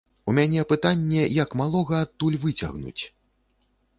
У 0.31 0.33
мяне 0.37 0.61
пытанне, 0.71 1.19
як 1.43 1.53
малога 1.61 1.95
адтуль 2.07 2.39
выцягнуць. 2.45 3.03